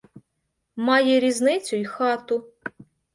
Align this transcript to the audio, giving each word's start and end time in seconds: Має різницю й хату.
Має 0.75 1.19
різницю 1.19 1.75
й 1.75 1.85
хату. 1.85 2.45